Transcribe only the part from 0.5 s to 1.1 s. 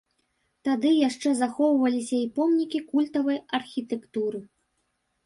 Тады